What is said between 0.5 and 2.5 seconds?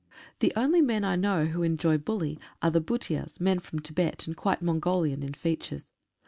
only men I know who enjoy bully